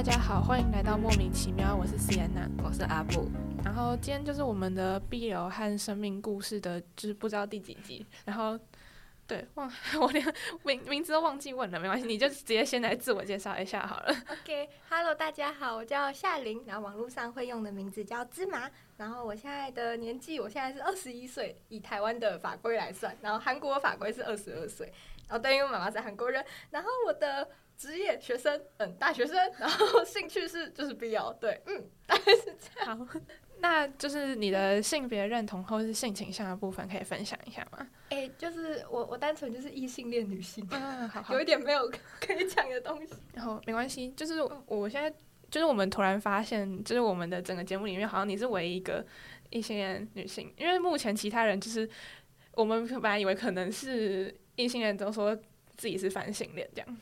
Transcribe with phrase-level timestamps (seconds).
[0.00, 3.30] 大家好，欢迎来到莫名其妙，我是 Sienna，我是阿布。
[3.62, 8.06] 然后今天就是我们的 BL 和生命故事的，就是不知道第几集。
[8.24, 8.58] 然后，
[9.26, 9.70] 对，忘
[10.00, 10.24] 我连
[10.64, 14.16] 名名字都忘记问了，没关系，你就直接先来自我介绍一下好了。
[14.40, 24.90] OK，Hello，、大家好，我叫夏琳，然后网络上会用的名字叫芝麻，然后我现在的年纪，我现在是二十一岁，以台湾的法规来算，然后韩国法规是二十二岁，
[25.28, 27.46] 然后对，因为我妈妈是韩国人，然后我的
[27.80, 32.98] 职业学生，嗯，大学生，然后兴趣是就是 BL，对，嗯，大概是这样。
[32.98, 33.20] 好，
[33.60, 37.88] 那就是你的性别认同或是性倾向的部分，可以分享一下吗？
[38.10, 43.14] 哎、就是我我单纯就是异性恋女性，嗯，好好有一点没有可以讲的东西。
[43.32, 45.10] 然后没关系，就是我现在
[45.50, 49.02] 就是我们突然发现，就是我们的整个节目里面，好像你是唯一一个
[49.48, 51.88] 异性恋女性，因为目前其他人就是
[52.52, 55.34] 我们本来以为可能是异性恋，都说
[55.80, 56.96] 自己是反省脸这样。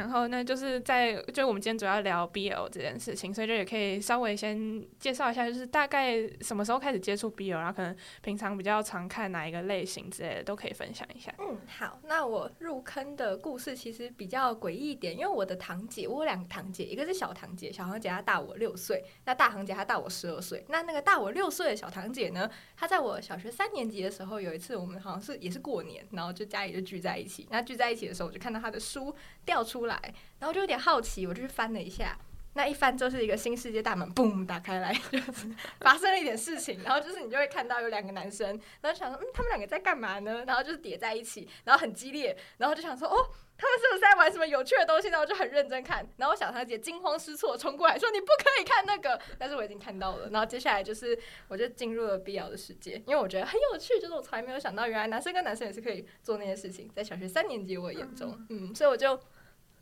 [0.00, 11.30] 然后那就是在就我们今天主要聊 BL 这件事情，所以就也可以稍微先介绍一下，就是大概什么时候开始接触 BL，然后可能平常比较常看哪一个类型之类的，都可以分享一下。
[11.38, 20.64] 嗯，好，那我入坑的故事其实比较诡异一点，因为我的堂姐，我有两个堂姐，一个是小堂姐，小堂姐她大我六岁，那大堂姐她大我十二岁。
[20.68, 27.46] 那那个大我六岁的小堂姐呢，她在我小学三年级的时候，有一次我们好像是也是过年，然后就家里就聚在一起。
[27.50, 29.14] 那聚在一起的时候，我就看到她的书
[29.44, 29.89] 掉出来，
[30.38, 32.18] 然后就有点好奇，我就去翻了一下。
[32.54, 40.44] 那一翻就是一个新世界大门，嘣打开来，就是发生了一点事情，然后就是你就会看到有两个男生，然后想说，嗯，他们两个在干嘛呢？
[40.44, 43.14] 然后就是叠在一起，然后很激烈，然后就想说，哦，
[43.56, 45.06] 他们是不是在玩什么有趣的东西？
[45.06, 50.28] 然后我就很认真看，然后小堂姐惊慌失措冲过来说，你不可以看那个，但是我已经看到了。
[50.30, 51.16] 然后接下来就是
[51.46, 59.16] 我就进入了必要的世界，因为我觉得很有趣，就是我从来没有想到，原来男生跟男生也是可以做那些事情，在小学三年级我眼中，嗯，所以我就。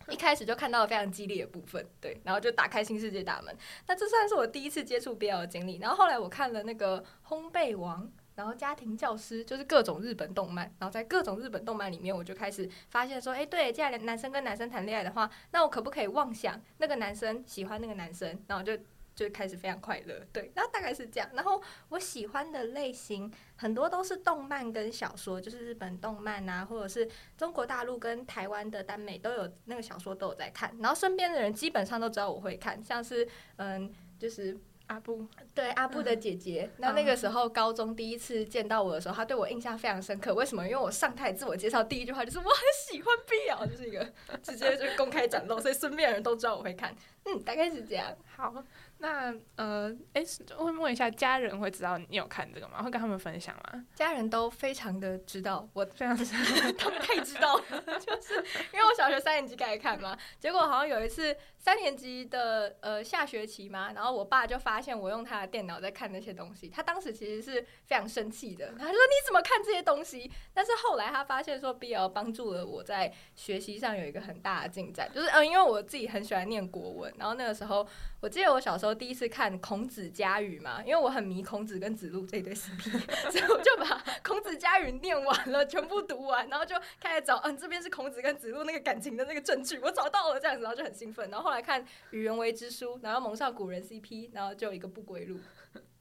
[0.13, 3.55] 一开始就看到了非常激烈的部分，对，然后就打开新世界大门。
[3.87, 5.79] 那这算是我第一次接触 BL 的经历。
[5.79, 8.05] 然后后来我看了那个《烘焙王》，
[8.35, 10.73] 然后《家庭教师》，就是各种日本动漫。
[10.79, 18.39] 然后在各种日本动漫里面，我就开始发现说，哎，对，既然男生跟男生谈恋爱的话，那我可不可以妄想那个男生喜欢那个男生？
[18.47, 18.79] 然后就
[19.19, 21.29] 就开始非常快乐，对，然后大概是这样。
[21.35, 30.73] 然后我喜欢的类型很多都是动漫跟小说，就是日本动漫啊，或者是中国大陆跟台湾的耽美都有那个小说都有在看。
[30.79, 34.57] 然后身边的人基本上都知道我会看，像是嗯，就是
[34.87, 40.33] 阿布，对阿布的姐姐，那那个时候高中第一次见到我的时候，她对我印象非常深刻。
[40.33, 40.65] 为什么？
[40.65, 42.53] 因为我上台自我介绍第一句话就是我很
[42.87, 44.13] 喜欢 BL，就是一个
[44.43, 46.95] 直接就公开展露，所以身边的人都知道我会看。
[47.25, 48.17] 嗯，大概是这样。
[48.35, 48.65] 好，
[49.01, 50.25] 那呃，哎，
[50.57, 52.83] 会问一下，家人会知道你有看这个吗？
[52.83, 53.85] 会跟他们分享吗？
[53.95, 57.63] 家人都非常的知道我，非常他们太知道了，
[58.01, 58.35] 就是
[58.73, 70.29] 因为我小学三年级开始看嘛，结果好像有一次三年级的呃下学期嘛，然后我爸就发现我用他的电脑在看那些东西，他当时其实是非常生气的，他说你怎么看这些东西？
[70.53, 77.87] 但是后来他发现说 BL 帮助了我在学习上有一个很大的进展，就是嗯、呃，因为我自己很喜欢念国文，然后那个时候
[78.21, 82.91] 我记得我小时候第一次看孔子家语嘛，因为我很迷孔子跟子路这一对 CP，
[83.31, 91.31] 所以我就把孔子家语念完了，全部读完，然后就开始找，嗯，这边是孔子跟子路那个感情的那个证据，我找到了这样子，然后就很兴奋。
[91.31, 91.81] 然后后来看
[92.11, 95.39] 《与人为之书》，然后蒙上古人 CP，然后就有一个不归路，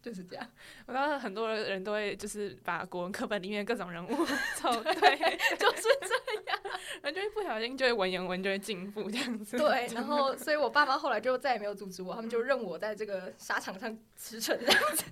[0.08, 0.48] 就是这样。
[0.86, 4.10] 我知道很多人都会就是把国文课本里面各种人物
[4.56, 4.94] 凑对，
[5.60, 6.60] 就是这样，
[7.02, 9.58] 然后就会不小心就会文言文就会进步这样子。
[9.58, 15.04] 对， 然后所以我爸妈后来就再也没有阻止我，他们就任我在这个沙场上驰骋这样子。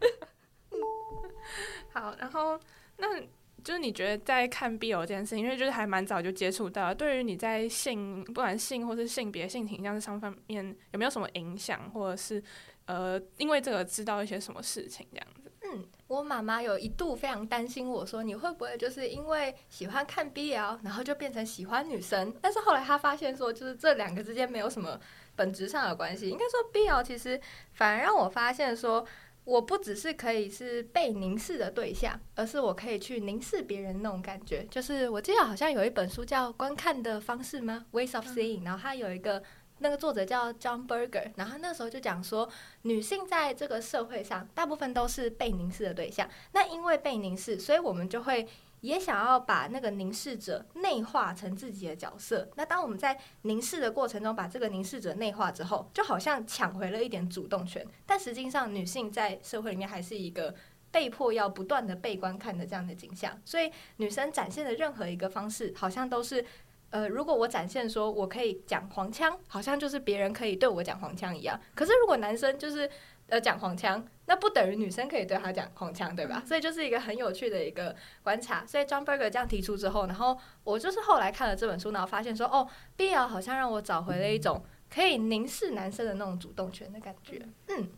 [1.91, 2.57] 好，然后
[2.97, 3.21] 那。
[3.63, 12.39] 就是你觉得在看 BL 这件事情，因为就是还蛮早就接触到，对于你在性不管性或是性别、性倾向这上方面有没有什么影响，或者是
[12.85, 15.51] 呃因为这个知道一些什么事情这样子？
[15.61, 22.33] 嗯，我妈妈有一度非常担心我说你会不会就是因为喜欢看 BL，然后就变成喜欢女生？
[22.41, 24.99] 但是后来她发现说，就是这两个之间没有什么
[25.35, 26.29] 本质上的关系。
[26.29, 27.39] 应该说 BL 其实
[27.73, 29.05] 反而让我发现说。
[29.45, 34.65] 我不只是可以是被凝视的对象，而是我可以去凝视别人那种感觉。
[34.71, 39.43] 就是我记得好像有一本书叫《观看的方式》吗？Ways of Seeing，然后它有一个
[39.79, 42.49] 那个作者叫 John Berger，然后那时候就讲说，
[42.83, 46.29] 女性在这个社会上大部分都是被凝视的对象。
[46.53, 48.47] 那因为被凝视，所以我们就会。
[48.81, 52.47] 也想要把那个凝视者内化成自己的角色。
[52.53, 57.83] 那当我们在凝视的过程中，把这个凝视者内化之后，就好像抢回了一点主动权。
[58.05, 60.53] 但实际上，女性在社会里面还是一个
[60.91, 63.41] 被迫要不断的被观看的这样的景象。
[63.43, 66.45] 所以，女生展现的任何一个方式，好像都是
[66.91, 71.59] 呃，如果我展现说我可以讲黄腔，好像就是别人可以对我讲黄腔一样。
[71.73, 72.89] 可是如果男生就是
[73.27, 76.41] 呃讲黄腔，那不等于女生可以对他讲黄腔，对吧？
[76.45, 77.93] 所以就是一个很有趣的一个
[78.23, 78.65] 观察。
[78.65, 82.65] 所以 John Berger 这样提出之后，然后我就是后来看了这本书，然后发现说，哦
[82.97, 87.45] ，BL 好像让我找回了一种可以凝视男生的那种主动权的感觉。
[87.67, 87.89] 嗯，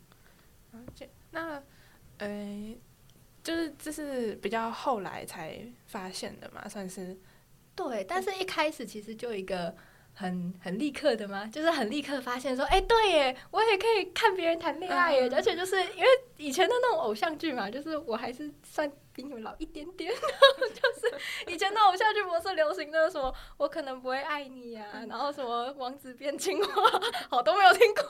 [1.31, 1.61] 那
[2.17, 2.75] 呃，
[3.43, 7.15] 就是这是比较后来才发现的嘛，算是。
[7.77, 9.73] 对，但是一开始其实就一个
[10.13, 16.07] 很很立刻的嘛，就是很立刻发现说，哎，对耶，我也可以看别人谈恋爱耶，而且就是因为
[16.37, 18.91] 以前的那种偶像剧嘛，就是我还是算。
[19.17, 20.21] 比你们老一点点， 就
[20.93, 26.67] 是以前的偶像剧不是流行的什么，我可能不会爱你呀，然后什么王子变青蛙，
[27.27, 28.03] 好都没有听过，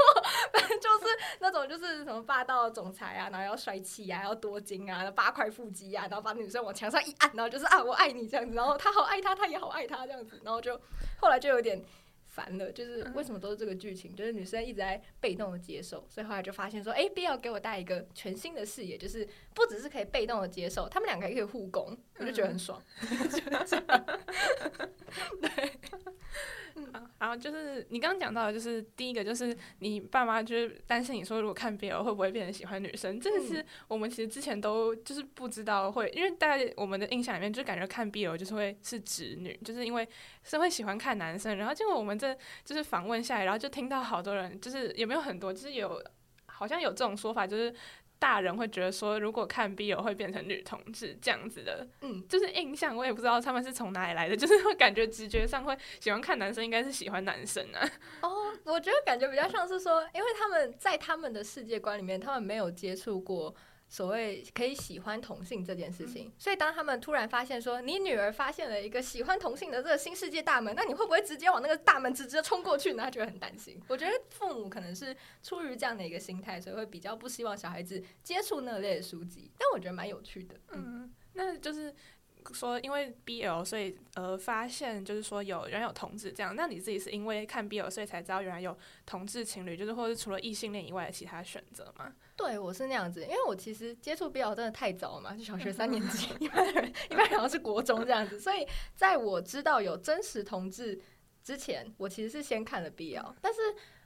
[0.52, 1.06] 反正就是
[1.40, 10.78] 那种就是什么霸道总裁啊，然后要帅气啊，要多金啊，八块腹肌啊，然后把女生往墙上一按，然后就是啊我爱你这样子，然后他好爱他，他也好爱他这样子，然后就
[11.22, 11.82] 后来就有点。
[12.30, 14.16] 烦了，就是为什么都是这个剧情？
[14.16, 19.28] 就是女生一直在被动的接受，所以后来就发现说，哎，B 要给我带一个全新的视野，就是
[19.58, 22.80] 不只是可以被动的接受，他们两个也可以互攻，我就觉得很爽。
[25.42, 25.72] 对。
[26.76, 40.08] 嗯，然后就是你刚刚讲到的，就是第一个就是你爸妈就是担心你说如果看 BL 会不会变成喜欢女生，这个是我们其实之前都就是不知道会，因为在我们的印象里面就感觉看 BL 就是会是直女，就是因为
[40.44, 46.00] 是会喜欢看男生，然后结果我们这就是访问下来，然后就听到好多人就是也没有很多，就是有
[46.46, 47.74] 好像有这种说法，就是。
[48.20, 57.90] 大人会觉得说，如果看 BL 会变成女同志这样子的，嗯，就是印象，我也不知道他们是从哪里来的， 就是会感觉直觉上会喜欢看男生，应该是喜欢男生啊。
[58.22, 63.54] 哦，我觉得感觉比较像是说，因为他们在他们的世界观里面，他们没有接触过。
[63.90, 73.04] 所谓可以喜欢同性这件事情，所以当他们突然发现说你女儿发现了一个喜欢同性的这个新世界大门，那你会不会直接往那个大门直接冲过去呢？
[73.04, 73.82] 他觉得很担心。
[73.88, 79.52] 我觉得父母可能是出于这样的一个心态，所以会比较不希望小孩子接触那类的书籍。
[79.58, 80.56] 但我觉得蛮有趣的。
[80.74, 81.94] 嗯，那就是。
[82.54, 92.14] 说因为 BL，所以呃发现就是说有原来有同志这样，那你自己是因为看 BL，所以才知道原来有同志情侣，就是或者除了异性恋以外的其他选择吗？
[92.36, 101.00] 对，我是那样子，因为我其实接触 BL 真的太早了嘛，就小学三年级， 一般人一般好像是国中这样子，所以在我知道有真实同志
[101.44, 103.60] 之前，我其实是先看了 BL，但是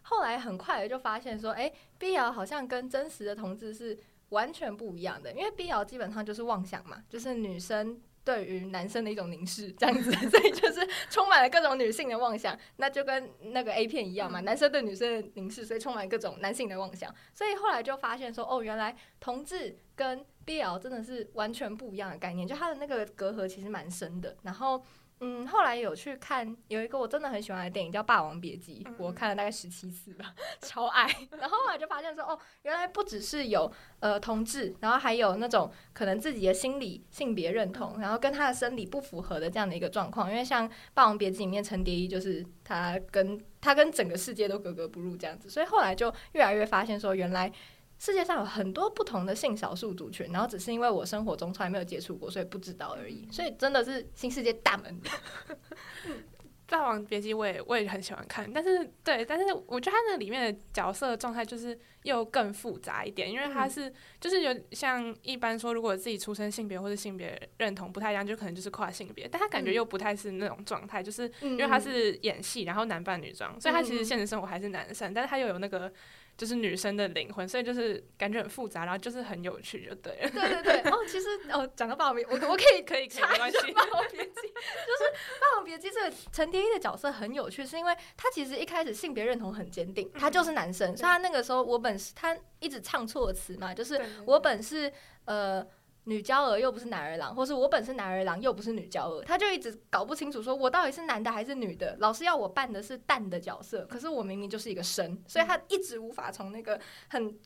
[0.03, 3.97] 后来很快的就发现说，哎，BL 好像跟真实的同志是
[4.29, 8.01] 完全不一样的，因为 BL 基本上就是妄想嘛，就是女生。
[8.23, 24.83] 对于男生的一种凝视，这样子， 所以就是充满了各种女性的妄想，那就跟那个 A 片一样嘛，男生对女生的凝视，所以充满各种男性的妄想，所以后来就发现说，哦，原来同志跟 BL 真的是完全不一样的概念，就它的那个隔阂其实蛮深的，然后。
[25.23, 31.07] 嗯，后来有去看有一个我真的很喜欢的电影叫《霸王别姬》，我看了大概十七次吧， 超爱。
[31.37, 40.27] 然后后来就发现说，哦，原来不只是有呃同志，然后还有那种可能自己的心理性别认同，然后跟他的生理不符合的这样的一个状况。
[40.27, 47.51] 因为像《霸王别姬》里面陈蝶衣，就是他跟他跟整个世界都格格不入这样子，所以后来就越来越发现说，原来。
[48.01, 53.27] 世界上有很多不同的性少数族群，然后只是因为我生活中从来没有接触过，所以不知道而已。
[53.31, 54.99] 所以真的是新世界大门。
[56.73, 75.93] 《霸王别姬》我也我也很喜欢看，但是对，但是我觉得它那里面的角色状态就是又更复杂一点，因为它是就是有像一般说，如果自己出生性别或者性别认同不太一样，就可能就是跨性别，但他感觉又不太是那种状态，就是因为他是演戏，然后男扮女装，所以他其实现实生活还是男生，但是他又有那个。
[76.37, 80.29] 就是女生的灵魂，所以就是感觉很复杂，然后就是很有趣，就对了。
[80.29, 94.91] 对对对，哦，其实哦，讲到霸王别，我我可以可以可以没关系霸王别姬，就是霸王别姬这个陈蝶衣的角色很有趣，是因为他其实一开始性别认同很坚定，他就是男生，所以他那个时候我本是他一直唱错词嘛，就是我本是
[95.25, 95.65] 呃。
[96.05, 101.95] 女娇儿又不是男儿郎，或是我本是男儿郎又不是女娇儿，他就一直搞不清楚，说我到底是男的还是女的。
[101.99, 106.79] 老师要我扮的是蛋的角色，可是我明明就是一个生，所以他一直无法从那个
[107.09, 107.37] 很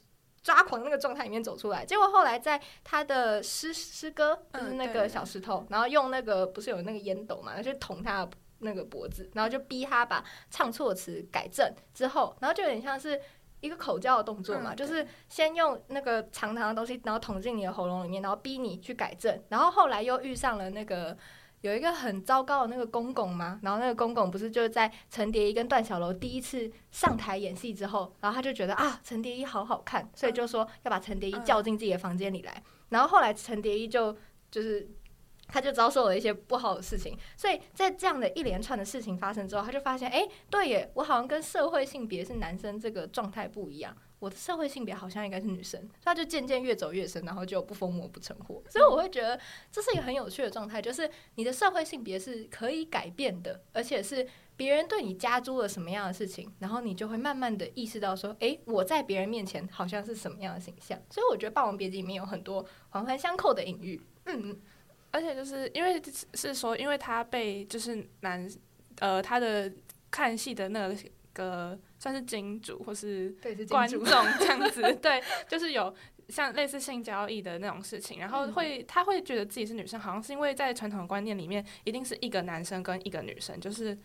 [0.42, 1.86] 抓狂那个状态里面走出来。
[1.86, 13.20] 结果后来在他的诗诗歌，就是那个小石头，然后用那个不是有那个烟斗嘛，就捅他的那个脖子，然后就逼他把唱错词改正之后，然后就有点像是。
[13.66, 19.42] 一个口交的动作嘛，就是先用那个长长的东西，然后捅进你的喉咙里面，然后逼你去改正。
[19.50, 21.18] 然后后来又遇上了那个
[21.62, 32.64] 有一个很糟糕的那个公公嘛，然后那个公公不是就是在陈蝶衣跟段小楼第一次上台演戏之后，然后他就觉得啊，陈蝶衣好好看，所以就说要把陈蝶衣叫进自己的房间里来。
[32.90, 34.16] 然后后来陈蝶衣就
[34.50, 34.88] 就是。
[35.48, 48.62] 他就遭受了一些不好的事情，所以在这样的一连串的事情发生之后，他就发现，哎，对耶，我好像跟社会性别是男生这个状态不一样，我的社会性别好像应该是女生，他就渐渐越走越深，然后就不疯魔不成活。
[48.70, 49.40] 所以我会觉得
[49.72, 61.00] 这是一个很有趣的状态，就是你的社会性别是可以改变的，而且是别人对你加诸了什么样的事情，然后你就会慢慢的意识到说，哎，我在别人面前好像是什么样的形象。
[61.10, 64.60] 所以我觉得《霸王别姬》里面有很多环环相扣的隐喻，嗯。
[65.16, 66.02] 而且就是因为
[66.34, 68.46] 是说，因为他被就是男，
[69.00, 69.72] 呃，他的
[70.12, 70.94] 看戏的那
[71.32, 73.34] 个算是金主或是
[73.70, 75.94] 观众这样子， 对，就是有
[76.30, 83.98] 像类似性交易的那种事情，然后会他会觉得自己是女生，好像是因为在传统观念里面，一定是一个男生跟一个女生，就是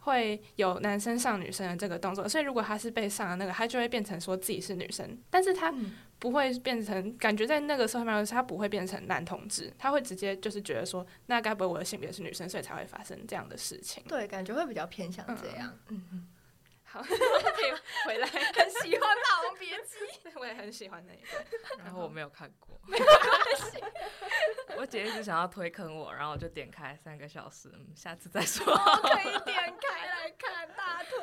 [0.00, 5.72] 会有男生上女生的这个动作，所以如果他是被上的那个，他就会变成说自己是女生，但是他。
[6.20, 14.02] 不会变成感觉在那个社会上，他不会变成男同志，他会直接就是觉得说，那该不会我的性别是女生，所以才会发生这样的事情？
[14.08, 15.78] 对，感觉会比较偏向这样。
[15.90, 16.26] 嗯嗯。
[16.98, 17.02] 好，
[17.54, 17.72] 可以
[18.04, 18.26] 回来。
[18.28, 21.44] 很喜欢《霸王别姬》， 我也很喜欢那个，
[21.78, 22.80] 然后我没有看过。
[22.86, 23.08] 没关
[23.56, 23.84] 系。
[24.76, 28.64] 我姐一直想要推坑我，然后我就点开三个小时，嗯，下次再说。
[28.66, 31.18] 可以点开来看大腿。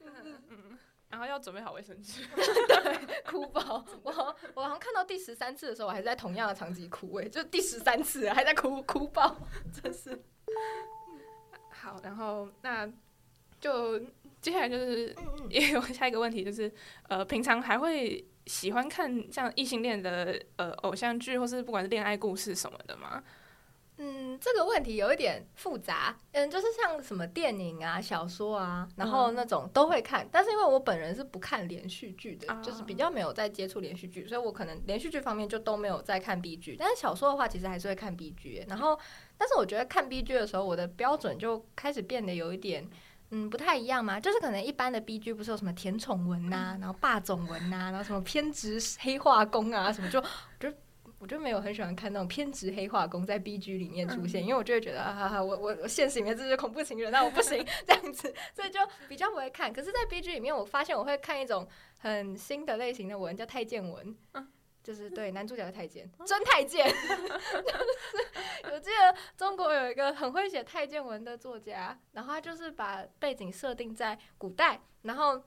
[0.00, 0.78] 嗯嗯。
[1.08, 3.84] 然后要准备好卫生纸，对，哭包。
[4.02, 9.36] 我我好像看到第十三次的时候，我还是在同样的场景哭，哎，就第十三次还在哭哭包，
[9.80, 10.20] 真是。
[11.70, 12.90] 好，然后那
[13.60, 14.00] 就
[14.44, 15.16] 接下来就是
[15.48, 16.70] 也有下一个问题，就是
[17.08, 23.24] 呃，平常还会喜欢看像异性恋的呃偶像剧，或是不管是恋爱故事什么的吗？
[23.96, 26.14] 嗯，这个问题有一点复杂。
[26.32, 30.28] 嗯，就是像什么电影啊、小说啊，然后那种都会看。
[30.30, 36.76] 但是因为我本人是不看连续剧的，就是比较没有在接触连续剧，所以我可能连续剧方面就都没有在看 B 剧。
[36.78, 38.64] 但是小说的话，其实还是会看 B 剧。
[38.68, 38.98] 然后，
[39.38, 42.84] 但是我觉得看 B 剧的时候，我的标准就开始变得有一点，
[43.34, 44.20] 嗯，不太一样嘛。
[44.20, 50.20] 就是可能一般的 B G 不是有什么甜宠文呐，然后霸总文呐，然后什么偏执黑化工啊，什么就
[50.58, 50.72] 就。
[51.20, 59.72] 我就没有很喜欢看那种偏执黑化工在 B G 里面出现，因为我就会觉得啊哈哈，我我我现实里面这是恐怖情人，那我不行这样子，所以就比较不会看。
[59.72, 61.66] 可是，在 B G 里面，我发现我会看一种
[62.00, 64.14] 很新的类型的文，叫太监文，
[64.84, 66.86] 就是对男主角的太监，真太监。
[68.70, 75.42] 我记得中国有一个很会写太监文的作家，然后他就是把背景设定在古代，然后。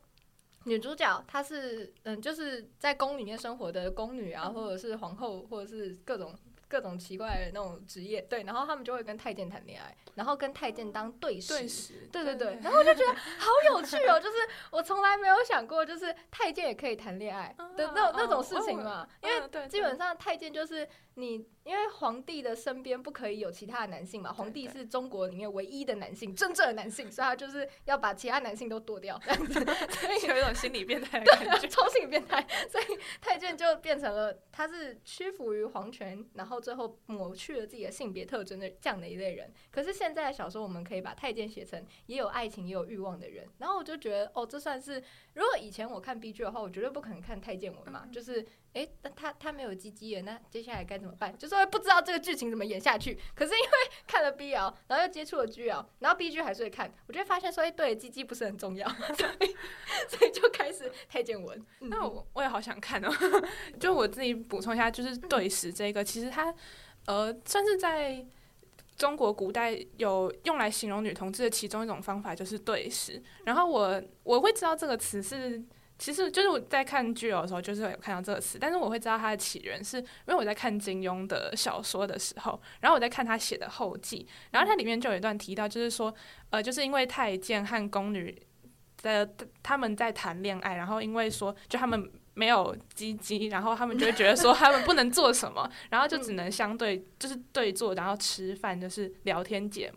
[0.63, 6.35] 女主角她是嗯，就是在宫里面生活的宫女啊，或者是皇后，或者是各种
[6.67, 14.37] 各种奇怪的那种职业，对，然后他们就会跟太监谈恋爱，然后跟太监当对食，对对对，然后我就觉得好有趣哦， 就是
[14.71, 21.45] 我从来没有想过，就是太监也可以谈恋爱的那那种事情嘛，因为基本上太监就是你。
[21.67, 29.53] 因为皇帝的身边不可以有其他的男性嘛，皇帝是中国里面唯一的男性，真正的男性，所以他就是要把其他男性都剁掉，这样子，
[29.99, 32.47] 所以有一种心理变态的感觉， 超心理变态。
[32.69, 32.85] 所以
[33.19, 39.51] 太监就变成了他是屈服于皇权，然后最后抹去了自己的性别特征的这样的一类人。
[39.69, 48.45] 可是现在的小说，我们可以把太监写成也有爱情也有欲望的人，然后我就觉得哦，这算是如果以前我看 B 剧的话，我绝对不可能看太监文嘛，就是。
[48.77, 51.35] 哎，那他他没有鸡鸡了，那接下来该怎么办？
[51.35, 53.17] 就是会不知道这个剧情怎么演下去。
[53.33, 53.67] 可是因为
[54.05, 59.55] 看了 BL，然后又接触了 GL，然后 BG 还是会看，我就会发现说，哎，对，鸡鸡不是很重要，所以
[60.07, 61.65] 所以就开始太监文。
[61.79, 63.11] 那我我也好想看哦。
[63.79, 66.53] 就我自己补充一下，就是对时这个，其实它
[67.07, 68.23] 呃算是在
[68.95, 73.23] 中国古代有用来形容女同志的其中一种方法，就是对时。
[73.45, 75.63] 然后我我会知道这个词是。
[75.99, 86.13] 其实就是我在看剧的时候，就是有看到这个词，但是我会知道它的起源，是因为我在看金庸的小说的时候，然后我在看他写的后记，然后它里面就有一段提到，就是说，
[86.51, 88.39] 呃，就是因为太监和宫女
[89.01, 89.27] 的
[89.63, 99.91] 他们在谈恋爱，然后因为说就他们没有鸡鸡，然后他们就会觉得说 他们不能做什么，然后就只能相对就是对坐，然后吃饭就是聊天解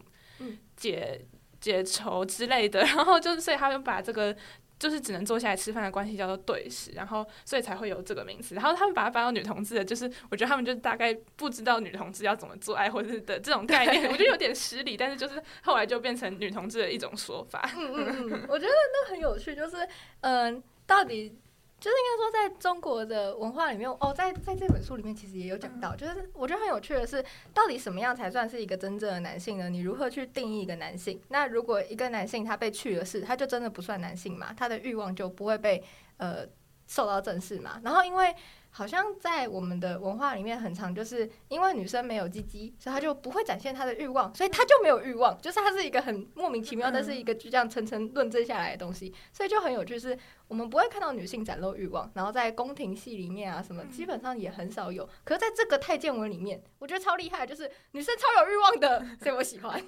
[0.77, 1.21] 解
[1.61, 4.35] 解愁之类的，然后就是所以他们把这个。
[4.81, 8.57] 就是只能坐下来吃饭的关系叫做对食，然后所以才会有这个名词。
[8.57, 14.97] 然后他们把它搬到女同志的，就是我觉得他们就是大概不知道女同志要怎么做爱或者是的这种概念，我觉得有点失礼。
[14.97, 17.71] 但是就是后来就变成女同志的一种说法。
[17.77, 19.77] 嗯嗯嗯，我觉得那很有趣，就是
[20.23, 21.39] 嗯，到底。
[21.81, 29.71] 就是应该说，在中国的文化里面，哦，在在这本书里面其实也有讲到，就是我觉得很有趣的是，到底什么样才算是一个真正的男性呢？
[29.71, 31.19] 你如何去定义一个男性？
[31.29, 34.53] 那如果一个男性他被去了世，他就真的不算男性嘛？
[34.55, 35.83] 他的欲望就不会被
[36.19, 36.47] 呃
[36.87, 37.81] 受到正视嘛？
[37.83, 38.35] 然后因为
[38.71, 49.99] 好像在我们的文化里面，很常就是因为女生没有鸡鸡，所以她就不会展现她的欲望，所以她就没有欲望，就是它是一个很莫名其妙，但是一个就这样层层论证下来的东西， 所以就很有趣。
[49.99, 50.17] 是
[50.49, 55.09] 我们不会看到女性展露欲望，然后在宫廷戏里面啊什么，基本上也很少有。
[55.25, 59.85] 可是在这个太监文里面，我觉得超厉害，就是女生超有欲望的，所以我喜欢。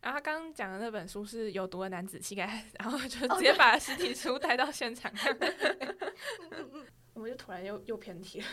[0.00, 5.10] 然后他刚刚讲的那本书是有毒的男子气概，然后就直接把实体书带到现场。
[7.14, 8.46] 我就突然又又偏题了，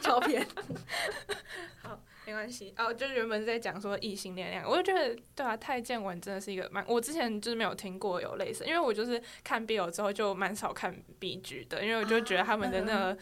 [0.00, 0.46] 超偏。
[1.82, 2.74] 好，没关系。
[2.78, 13.18] 哦，就是原本是在讲说异性恋恋，我就觉得对啊，太监文真的是一个蛮，我之前就是没有听过有类似，因为我就是看 BL 之后就蛮少看 BG 的，因为我就觉得他们的那个。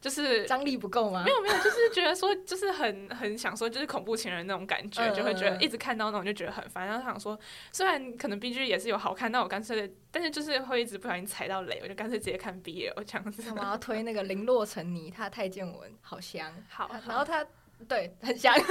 [0.00, 1.24] 就是张力不够吗？
[1.24, 6.86] 没有没有，就是觉得说，就是很很想说，就是恐怖情人那种感觉，就会觉得一直看到那种就觉得很烦。
[6.86, 7.36] 然后想说，
[7.72, 13.42] 虽然可能 B G 也是有好看，但我干脆，但是就是会一直不小心踩到雷，我就干脆直接看 B L 这样子。
[13.56, 17.44] 我要推那个零落成泥，他太监文好香，好，然后他
[17.88, 18.54] 对很香，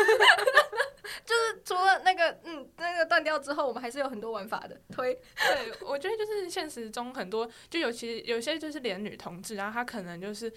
[1.25, 5.13] 就是除了那个嗯那个断掉之后，我们还是有很多玩法的推。
[5.13, 10.53] 对，我觉得就是现实中很多，就尤其有些就是连女同志，然后他可能就是。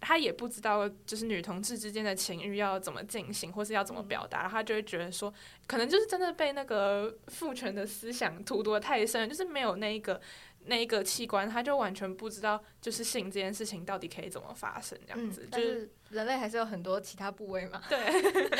[0.00, 5.32] 他也不知道，就是女同志之间的情欲要怎么进行，或是要怎么表达，他就会觉得说，
[5.66, 10.20] 可能就是真的被那个父权的思想荼毒的太深，就是没有那一个
[10.66, 15.48] 那一个器官，他就完全不知道，就是性这件事情到底可以怎么发生，这样子。
[15.50, 17.98] 就是人类还是有很多其他部位嘛，对，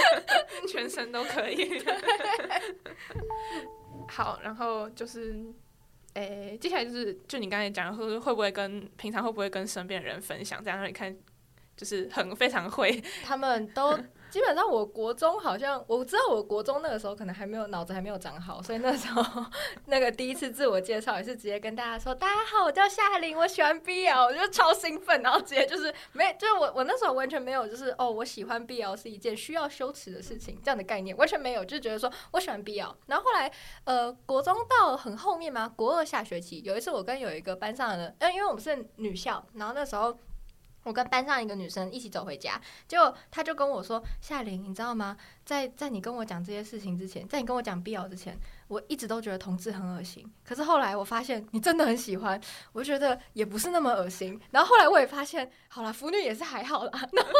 [0.67, 1.83] 全身都可以。
[4.09, 5.47] 好，然后就是，
[6.15, 11.17] 诶，接下来就是，就你刚才讲，会会不会跟平常会不会跟身边的人分享，这样让你看。
[11.79, 13.97] 就是很非常会， 他们都
[14.31, 19.43] 基本上，我国中好像我知道，我国中那个时候可能还没有脑子还没有长好，所以那时候
[19.87, 32.95] 那个第一次自我介绍也是直接跟大家说：“大家好，我叫夏琳，我喜欢 BL。”我就超兴奋，然后直接就是没，就是我我那时候完全没有就是哦，我喜欢 BL 是一件需要羞耻的事情这样的概念，完全没有，就觉得说我喜欢 BL。
[33.07, 33.51] 然后后来
[33.85, 40.15] 呃，国中到很后面嘛，国二下学期有一次，我跟有一个班上的，嗯，因为我们是女校，然后那时候。
[40.89, 45.17] 我跟班上一个女生一起走回家，结果她就跟我说：“夏玲，你知道吗？
[45.45, 48.37] 在在你跟我讲这些事情之前，在你跟我讲必要之前，
[48.69, 50.29] 我一直都觉得同志很恶心。
[50.43, 52.41] 可是后来我发现你真的很喜欢，
[52.73, 54.41] 我觉得也不是那么恶心。
[54.51, 56.91] 然后后来我也发现，好了，腐女也是还好啦。
[57.13, 57.33] 然后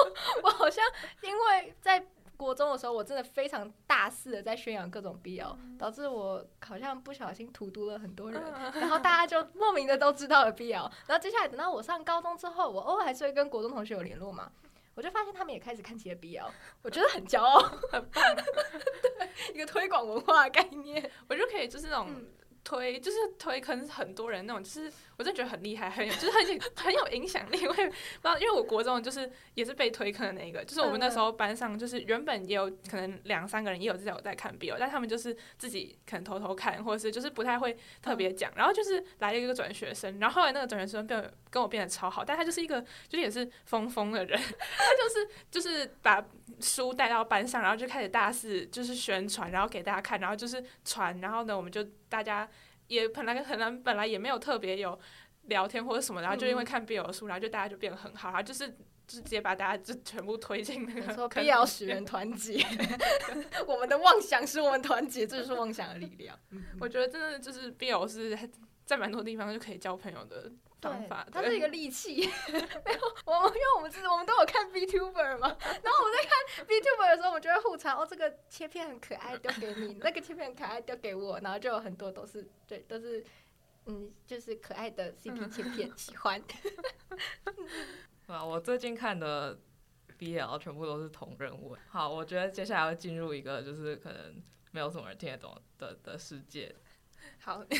[0.45, 0.85] 我好像
[1.23, 2.07] 因为在。”
[2.39, 8.41] 国中的时候，我真的非常大肆的在宣扬各种 BL，导致我好像不小心荼毒了很多人，
[8.75, 10.91] 然后大家就莫名的都知道了 BL。
[11.07, 14.51] 然后接下来等到我上高中之后，我偶尔还是会跟国中同学有联络嘛，
[14.95, 16.49] 我就发现他们也开始看起了 BL，
[16.83, 17.59] 我觉得很骄傲，
[17.91, 18.23] 很棒，
[19.03, 22.09] 对，一个推广文化的概念，我就可以就是那种。
[22.65, 27.59] 推就是推坑很多人那种，就是我真的觉得很厉害， 很有就是很很有影响力。
[27.67, 38.53] 我也不知道，因为我国中就是也是被推坑的那一个，就是我们那时候班上就是原本也有可能两三个人也有自己有在看 BL，但他们就是自己可能偷偷看，或者是就是不太会特别讲。
[38.55, 46.25] 然后就是来了一个转学生，然后后来那个转学生变跟我变得超好，但他就是一个就是也是疯疯的人， 他就是就是把
[46.61, 52.49] 书带到班上，然后就开始大肆就是宣传，然后给大家看，然后就是传，然后呢我们就大家。
[52.89, 54.99] 也本来很难本来也没有特别有
[55.43, 61.15] 聊天或者什么，然后就因为看 BL 书，然后就大家就变得很好，然后就是直接把大家就全部推进那个。
[61.15, 62.63] 说 BL 使人团结，
[63.67, 66.39] 我们的妄想是我们团结，这就是妄想的力量。
[66.79, 68.39] 我觉得真的就是 BL 是
[68.85, 71.27] 在蛮多地方就可以交朋友的方法。
[71.33, 72.29] 它是一个利器，
[72.85, 81.39] 没有我们因为我们是，我们都有看 Vtuber 嘛，然后我们在看 Vtuber 的时候，我们就会互传哦，这个切片很可爱，丢给你； 那个切片很可爱，丢给我。
[81.41, 82.49] 然后就有很多都是。
[82.67, 83.25] 对，都是
[83.87, 86.43] 嗯，就是可爱的 CP 切片，喜欢。
[88.27, 89.59] 啊，我最近看的
[90.19, 91.81] BL 全部都是同人文。
[91.89, 96.75] 好，我觉得接下来要进入一个就是可能没有什么人听得懂的的世界。
[97.41, 97.65] 好，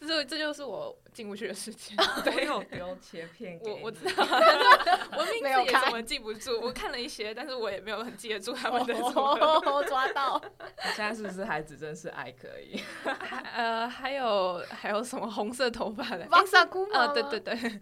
[0.00, 1.94] 这这就是我进不去的世界。
[2.36, 4.22] 没有丢切片，我我知道，
[5.16, 6.60] 我名字也怎么记不住？
[6.60, 9.82] 我看了一些，但是我也没有很记得住他们的什么。
[9.88, 12.80] 抓到，你现在是不是还只认识爱可以？
[13.54, 16.26] 呃，还有还有什么红色头发的？
[16.30, 17.08] 王萨库吗？
[17.08, 17.80] 对对对。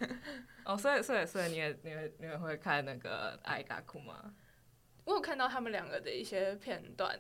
[0.65, 4.33] 哦，所以所以所以你也你也你也会看那个爱嘎库吗？
[5.05, 7.19] 我有看到他们两个的一些片段。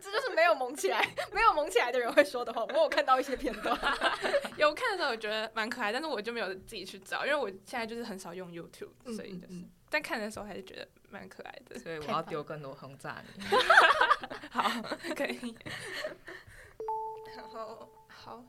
[0.00, 2.64] 这就是没有蒙起来，没有蒙起来的人会说的话。
[2.64, 3.78] 我有看到一些片段，
[4.58, 11.78] 有看的时候我觉得蛮可爱，但是我就没有自己去找，因为我现在就是很少用 YouTube，所以就是，但看的时候还是觉得蛮可爱的。
[11.78, 13.44] 所以我要丢更多轰炸你。
[14.50, 14.70] 好，
[15.14, 15.56] 可以。
[17.36, 18.42] 然后好，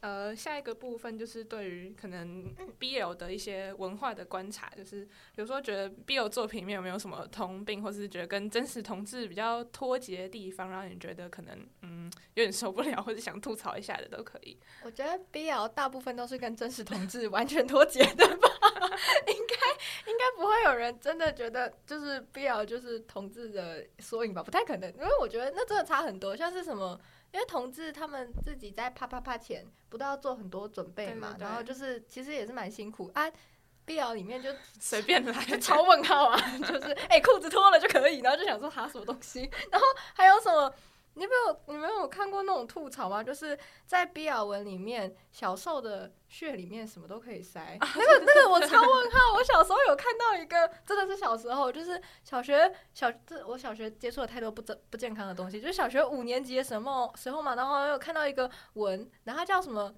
[0.00, 14.56] 呃，下一个部分就是对于可能 BL 的一些文化的观察，就是比如说觉得 BL 作品里面有没有什么通病，或是觉得跟真实同志比较脱节的地方，让你觉得可能嗯有点受不了，或者想吐槽一下的都可以。
[14.84, 18.48] 我觉得 BL 大部分都是跟真实同志完全脱节的吧，
[19.26, 27.00] 应该应该不会有人真的觉得就是 BL 就是同志的缩影吧，不太可能，因为我觉得那真的差很多，像是什么。
[27.32, 33.30] 因为同志他们自己在啪啪啪前不都要做很多准备嘛，然后就是其实也是蛮辛苦啊。
[33.86, 40.74] BL 里面就随便来， 就超问号啊，就是哎裤子脱了就可以，然后就想说哈什么东西，然后还有什么？
[41.18, 43.24] 你没有你没有看过那种吐槽吗？
[43.24, 47.76] 就是在 BL 文里面，小受的血里面什么都可以塞。
[47.80, 49.18] 那个那个我超问号。
[49.34, 59.94] 我小时候有看到一个，真的是小时候，就是小学小这我小学接触了太多不正不健康的东西，就是小学五年级的什么时候嘛，然后有看到一个文，然后叫什么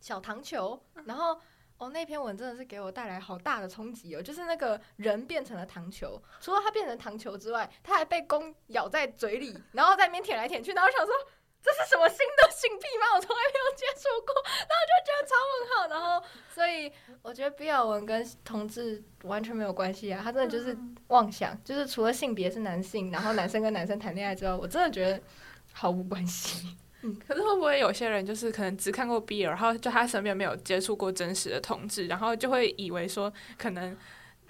[0.00, 1.38] 小糖球，然后。
[1.78, 4.20] 哦，那篇文真的是给我带来好大的冲击哦！
[4.20, 10.72] 就是那个人变成了糖球，除了他变成糖球之外，他还被公咬在嘴里，然后在那边舔来舔去。
[10.72, 11.14] 然后我想说，
[11.62, 13.14] 这是什么新的性癖吗？
[13.14, 14.34] 我从来没有接触过。
[14.44, 15.88] 然后就觉得超问号。
[15.88, 20.20] 然后，所以我觉得 BL 文跟同志完全没有关系啊！
[20.22, 20.76] 他真的就是
[21.08, 25.22] 妄想，就是除了性别是男性，然后男生跟男生谈恋爱之外，我真的觉得
[25.72, 26.76] 毫无关系。
[27.02, 33.96] 嗯，可是会不会有些人就是可能只看过 BL，然后就他身边没有接触过真实的同志，然后就会以为说可能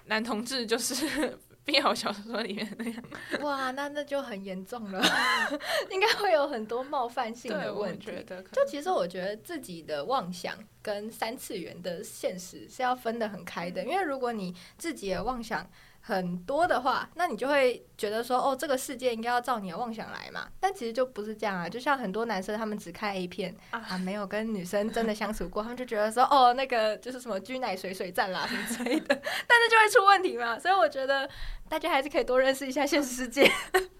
[0.05, 3.03] 男同志就是 BL 小说里面那样。
[3.41, 4.99] 哇，那那就很严重了，
[5.91, 8.11] 应该会有很多冒犯性的问题。
[8.51, 15.69] 就其实我觉得自己的妄想跟三次元的现实是要分得很开的，因为如果你自己的妄想。
[16.01, 20.47] 很多的话，那你就会觉得说，哦，这个世界应该要照你的妄想来嘛。
[20.59, 21.69] 但其实就不是这样啊。
[21.69, 29.07] 就像很多男生，他们只看 A 片啊，没有跟女生真的相处过，他们就觉得说，哦，那个就是什么居奶水水战啦什么之类的，
[29.47, 30.57] 但是就会出问题嘛。
[30.57, 31.29] 所以我觉得
[31.67, 33.51] 大家还是可以多认识一下现实世界。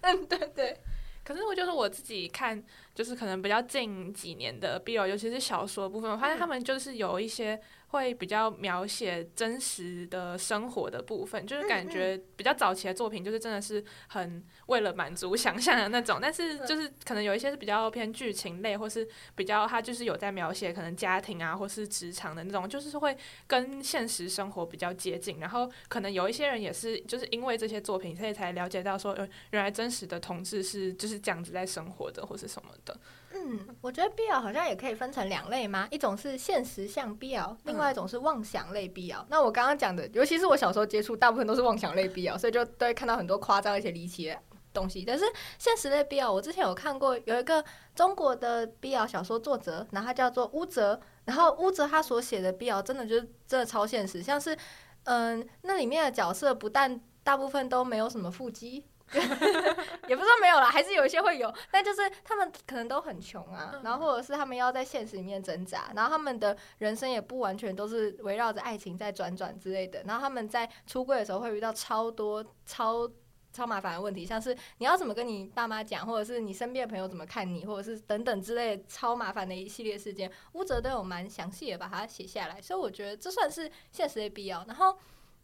[0.02, 0.80] 嗯，对对。
[1.24, 2.64] 可是我就是我自己看，
[2.96, 7.62] 就是可能比较近几年的 BL，尤其是小说部分，我发现他们就是有一些。
[7.89, 16.19] 会比较描写真实的生活的部分，就是感觉比较早期的作品，就是真的是很为了满足 想象的那种。
[16.21, 25.39] 但是就是可能有一些是比较偏剧情类，或是比较他就是有在描写可能家庭啊，或是职场的那种，就是会跟现实生活比较接近。
[25.39, 29.15] 然后可能有一些人也是就是因为这些作品，所以才了解到说，
[29.49, 32.95] 原来真实的同志是就是这样子在生活的，或是什么的。
[33.41, 35.88] 嗯，我觉得 BL 好像也可以分成两类嘛？
[35.91, 39.25] 一种是现实向 BL，另外一种是妄想类 BL。
[39.30, 44.38] 那我刚刚讲的，尤其是我小时候接触，大部分都是妄想类 BL，所以就都会看到很多夸张而且离奇的
[44.73, 45.06] 东西。
[45.08, 45.23] 但是
[45.58, 47.63] 现实类 BL，我之前有看过有一个
[47.95, 54.58] 中国的 BL 小说作者，然后他叫做乌泽，然后乌泽他所写的 BL 真的就是真的超现实，像是
[55.06, 58.86] 嗯，那里面的角色不但大部分都没有什么腹肌。
[60.08, 73.10] 也不是说没有啦，还是有一些会有，但就是他们可能都很穷啊，然后或者是他们要在现实里面挣扎，然后他们的人生也不完全都是围绕着爱情在转转之类的，然后他们在出柜的时候会遇到超多超
[73.52, 84.63] 超麻烦的问题，像是你要怎么跟你爸妈讲，或者是你身边的朋友怎么看你，或者是等等之类超麻烦的一系列事件，乌哲都有蛮详细的把它写下来，所以我觉得这算是现实的必要。
[84.67, 84.95] 然后，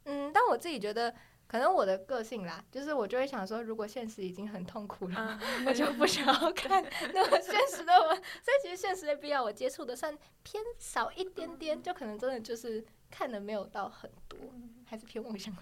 [0.04, 1.14] 嗯，但我自己觉得。
[1.48, 8.14] 可能我的个性啦，就是我就会想说，如果现实已经很痛苦了， 我就不想要看那么现实的我。
[8.16, 14.40] 所以其实现实的必要，我接触的算偏少一点点，就可能真的就是看的没有到很多，
[14.86, 15.56] 还是偏梦想。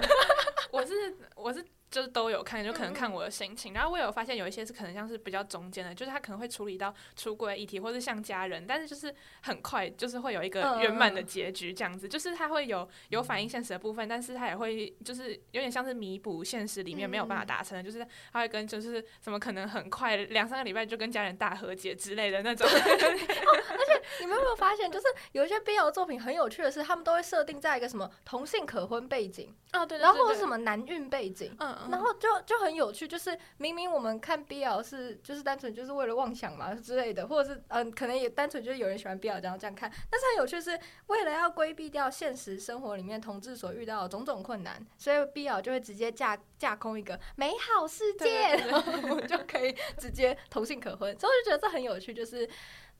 [0.70, 1.64] 我是我是。
[1.90, 3.74] 就是都有看，就可能看我的心情。
[3.74, 12.08] 然后我有发现有一些是可能像是比较中间的，就是他可能会处理到出轨议题，或是像家人，但是就是很快，就是会有一个圆满的结局这样子。
[12.08, 22.68] 就是他会有有反映现实的部分，但是他也会就是有点像是弥补现实里面没有办法达成的，就是他会跟就是什么可能很快两三个礼拜就跟家人大和解之类的那种。
[22.68, 22.70] 而
[23.84, 31.79] 且你们有没有发现，就是有一些 BL 作品很有趣的是，他们都会设定在一个什么同性可婚背景哦，对，然后或者什么男运背景，嗯。
[31.90, 39.90] 然后就就很有趣，就是明明我们看 BL 是就是单纯就是为了妄想嘛之类的，或者是嗯，可能也单纯就是有人喜欢 BL 这样这样看。
[40.10, 51.18] 但是很有趣是，为了要规避掉现实生活里面同志所遇到的种种困难，所以 BL 就会直接架架空一个美好世界，然后我们就可以直接同性可婚。
[51.18, 52.48] 所以我就觉得这很有趣，就是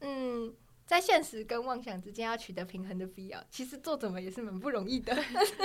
[0.01, 0.55] 嗯。
[0.91, 5.17] 在现实跟妄想之间要取得平衡的必要，其实作者们也是蛮不容易的。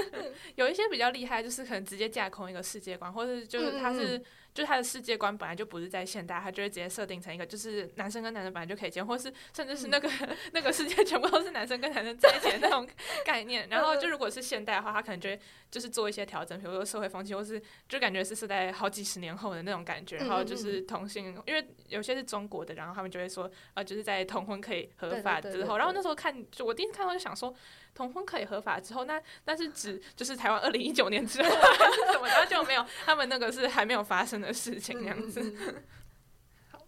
[0.53, 4.23] 有一些比较厉害，就是可能直接架空一个世界观，或者就是他是
[4.55, 10.09] 就是他的世界观本来就不是在现代，他就会直接设定成一个就是男生跟男生本来就可以结婚，或是甚至是那个、
[10.53, 12.87] 那个世界全部都是男生跟男生在一起的那种
[13.25, 13.67] 概念。
[13.67, 15.37] 然后就如果是现代的话，他可能就会
[15.69, 20.15] 就是做一些调整，比如说社会风气，或是就感觉是是在好几十年后的那种感觉。
[20.19, 27.53] 然后就是同性，因为有些是中国的，然后他们就会说，呃，就是在同婚可以合法之后，然后那时候看，就我第一次看到就想说。
[27.95, 32.27] 同婚可以合法之后，那那是指就是台湾二零一九年之后 还是什么？
[32.27, 35.41] 然后就没有他们那个是还没有发生的事情那样子。
[36.69, 36.85] 好，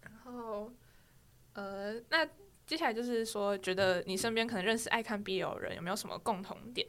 [0.00, 0.72] 然后
[1.54, 2.24] 呃，那
[2.64, 6.86] 接下来就是说，觉得你身边可能认识爱看 BL 人有没有什么共同点？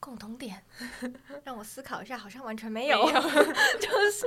[0.00, 0.62] 共同点
[1.44, 3.06] 让我思考一下，好像完全没有。
[3.06, 4.26] 就是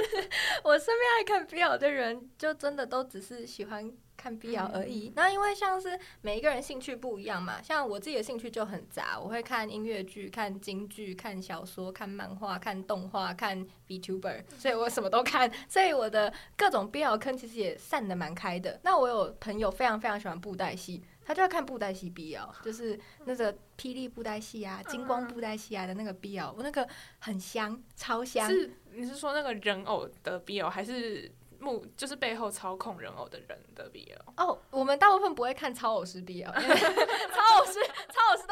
[0.63, 3.91] 我身边爱看 BL 的人，就真的都只是喜欢。
[4.17, 18.79] 看 BL 而已，那因为像是每一个人兴趣不一样嘛，像我自己的兴趣就很杂，我会看音乐剧、看京剧、看小说、看漫画、看动画、看 VTuber，所以我什么都看，所以我的各种 BL 坑其实也散的蛮开的。
[18.83, 26.87] 那我有朋友非常非常喜欢布袋戏，他就要看布袋戏 BL，就是那个霹雳布袋戏啊、金光布袋戏啊的那个 BL，我那个
[27.19, 28.49] 很香，超香。
[28.49, 31.31] 是你是说那个人偶的 BL 还是？
[31.59, 38.46] 目就是背后操控人偶的人的 BL 哦，我们大部分不会看超偶师 BL，超偶师超偶师，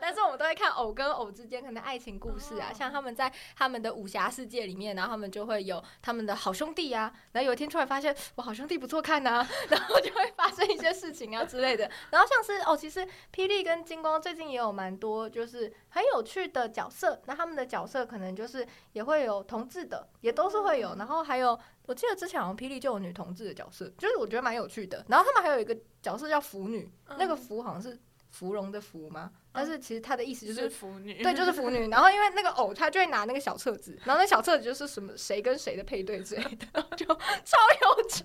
[0.00, 21.58] 但是我们都会看偶跟偶之间可能爱情故事啊，像他们在他们的武侠世界里面，然后他们就会有他们的好兄弟啊，然后有一天突然发现我好兄弟不错看呐， 然后就会发生一些事情啊之类的，然后像是哦，其实霹雳跟金光最近也有蛮多就是很有趣的角色，那他们的角色可能就是也会有同志的，也都是会有，然后还有。
[21.88, 25.04] 我记得之前好像霹雳就有女同志的角色，就是我觉得蛮有趣的。
[25.06, 27.96] 然后他们还有一个角色叫腐女，那个腐好像是
[28.32, 29.30] 芙蓉的芙吗？
[29.56, 31.88] 但是其实他的意思就是腐女，对，就是腐女。
[31.88, 38.22] 然后因为那个偶他就会拿那个小册子，然后那小册子就是什么谁跟谁的配对之类的， 就超有趣。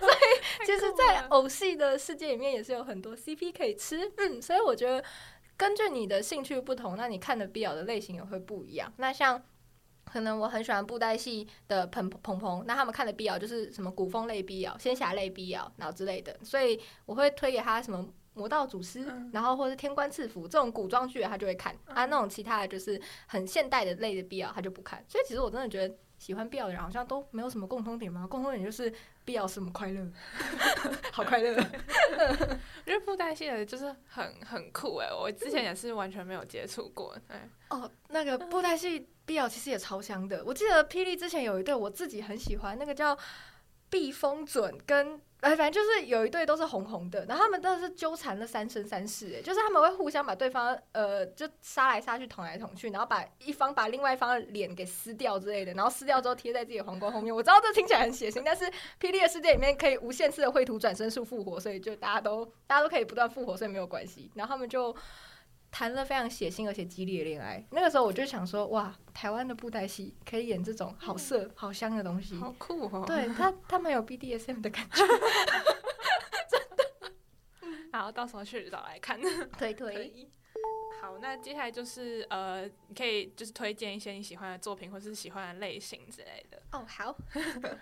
[0.00, 4.10] 所以其实，在偶戏的世界里面也是有很多 CP 可以吃。
[4.16, 5.04] 嗯，所以我觉得
[5.56, 8.92] 根据你的兴趣不同，那你看的 BL 的类型也会不一样。
[8.96, 9.42] 那像。
[10.10, 18.08] 可能我很喜欢布袋戏的鹏鹏鹏，那他们看的 BL 就是什么古风类 BL、仙侠类 BL，然后之类的，所以我会推给他什么
[18.40, 25.04] 魔道祖师，然后或者天官赐福这种古装剧，他就会看；啊，那种其他的就是很现代的类的 BL，他就不看。
[25.06, 28.90] 所以其实我真的觉得喜欢 BL 的人好像都没有什么共通点嘛，共通点就是
[29.26, 30.10] BL 什么快乐，
[31.12, 31.54] 好快乐。
[32.86, 37.14] 因为布袋戏的就是很很酷哎，我之前也是完全没有接触过。
[37.28, 39.06] 哎，哦，那个布袋戏。
[39.26, 43.16] BL 其实也超香的，我记得霹雳之前有一对我自己很喜欢，那个叫
[43.88, 57.34] 避风准跟哎，反正就是有一对都是红红的，然后他们都是纠缠了三生三世，哎，就是他们会互相把对方呃就杀来杀去捅来捅去，然后把一方把另外一方的脸给撕掉之类的，然后撕掉之后贴在自己的皇冠后面。
[57.34, 58.64] 我知道这听起来很血腥，但是
[59.00, 64.30] 霹雳的世界里面可以无限次的绘图转身术复活，所以就大家都大家都可以不断复活，所以没有关系。
[64.34, 64.94] 然后他们就。
[65.70, 73.04] 谈了非常血腥而且激烈的恋爱，那个时候我就想说，哇，台湾的布袋戏可以演这种好色好香的东西，好酷哦！
[73.06, 75.06] 对他，他们有 BDSM 的感觉，
[76.50, 77.12] 真的。
[77.92, 79.20] 好，到时候去找来看，
[79.56, 80.28] 推 推。
[81.00, 86.60] 好，那接下来就是呃，你可以就是推荐一些你喜欢的作品或是喜欢的类型之类的。
[86.72, 87.16] 哦，好，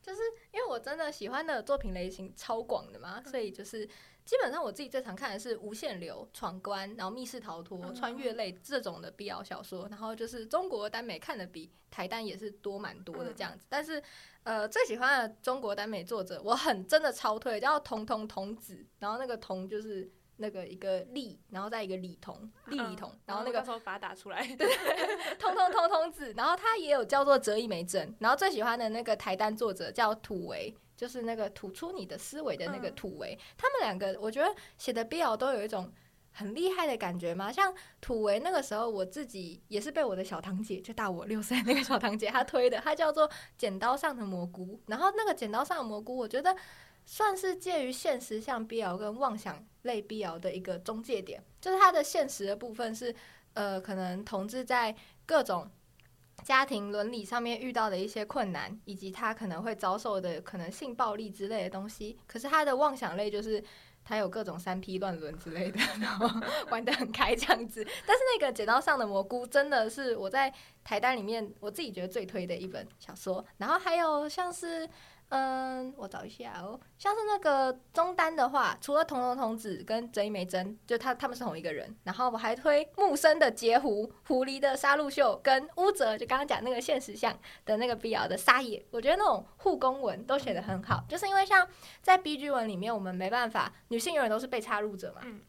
[0.03, 0.21] 就是
[0.53, 3.89] 因为我真的喜欢的作品类型超广的嘛，所以就是。
[4.29, 13.65] 基本上我自己最常看的是无限流、闯关，然后密室逃脱、穿越类这种的 BL 小说，然后就是中国耽美看的比台耽也是多蛮多的这样子。
[13.71, 14.03] 但是，
[14.43, 24.67] 呃，最喜欢的中国耽美作者，我很真的超推，叫童童童子，然后那个童就是那个一个立，然后再一个李同，立李童，然后那个时候把它打出来， 对，
[25.39, 30.75] 通通通通子，然后他也有叫做折翼梅珍，然后最喜欢的那个台单作者叫土维。
[30.99, 35.89] 就是那个吐出你的思维的那个土维，他们两个我觉得写的 BL 都有一种
[36.33, 37.53] 很厉害的感觉嘛。
[37.53, 44.77] 像土维那个时候，我自己也是被我的小堂姐，就大我六岁那个小堂姐她推的，她叫做《剪刀上的蘑菇》。
[44.89, 46.57] 然后那个《剪刀上的蘑菇》，我觉得
[47.07, 53.13] 算是介于现实像 BL 跟妄想类 BL 的一个中介点，就是它的现实的部分是
[53.55, 54.95] 呃，可能同志在
[55.27, 55.69] 各种。
[56.45, 62.17] 家庭伦理上面遇到的一些困难，以及他可能会遭受的可能性暴力之类的东西。
[62.29, 63.63] 可是他的妄想类就是
[64.05, 66.29] 他有各种三 P 乱伦之类的，然后
[66.71, 67.85] 玩的很开这样子。
[68.07, 73.45] 但是那个剪刀上的蘑菇真的是我在台单里面我自己觉得最推的一本小说。
[73.57, 74.89] 然后还有像是
[75.31, 81.95] 嗯，我找一下哦，像是那个中单的话，除了童龙童子跟真一梅真，就他他们是同一个人。
[82.05, 91.69] 然后我还推木生的截胡、狐狸的杀戮秀跟乌泽，就刚刚讲那个现实像的那个 BL 的沙野，我觉得那种护工文都写的很好，就是因为像
[92.01, 95.21] 在 BG 文里面，我们没办法，女性永远都是被插入者嘛。
[95.25, 95.41] 嗯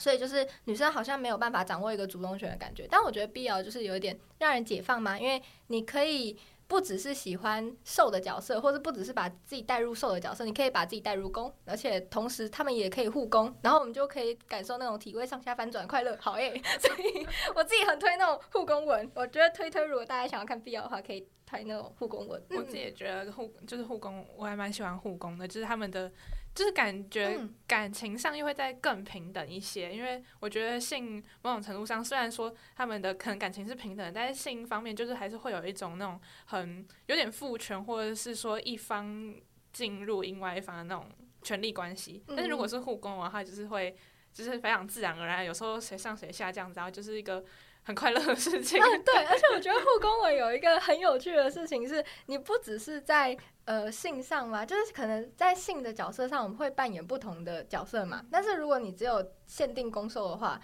[0.00, 16.52] 所以就是女生好像没有办法掌握一个主动权的感觉，但我觉得 BL 就是有一点让人解放嘛，因为你可以不只是喜欢瘦的角色，或者不只是把自己带入瘦的角色，你可以把自己带入攻，而且同时他们也可以互攻，然后我们就可以感受那种体位上下翻转快乐，好耶！
[16.78, 22.40] 所以我自己很推那种互攻文，我觉得推推如果大家想要看必要的话，可以推那种互攻文。
[22.50, 26.12] 我自己也觉得护就是护攻，我还蛮喜欢护攻的，就是他们的
[26.58, 39.32] 就是感觉嗯感情上又会再更平等一些，因为我觉得性某种程度上虽然说他们的可能感情是平等的，但是性方面就是还是会有一种那种很有点父权，或者是说一方
[39.72, 41.06] 进入另外一方的那种
[41.42, 42.24] 权力关系。
[42.26, 43.96] 但是如果是护工的话，就是会
[44.32, 47.44] 就是非常自然而然，有时候谁上谁下这样子，然后就是一个
[47.88, 48.78] 很快乐的事情。
[48.84, 58.22] 嗯，对，而且我觉得护工文有一个很有趣的事情是，你不只是在呃性上嘛，就是可能在性的角色上，我们会扮演不同的角色嘛。
[58.30, 60.60] 但是如果你只有限定攻受的话，